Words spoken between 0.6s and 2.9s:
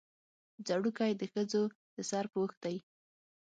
ځړوکی د ښځو د سر پوښ دی